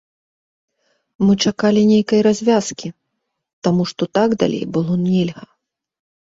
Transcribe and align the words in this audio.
Мы 1.25 1.33
чакалі 1.49 1.81
нейкай 1.91 2.19
развязкі, 2.27 2.89
таму 3.69 3.87
што 3.93 4.09
так 4.21 4.29
далей 4.45 4.65
было 4.79 4.93
нельга. 5.05 5.43